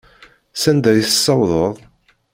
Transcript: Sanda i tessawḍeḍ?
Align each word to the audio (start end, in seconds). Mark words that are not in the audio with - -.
Sanda 0.61 0.91
i 0.99 1.01
tessawḍeḍ? 1.07 1.73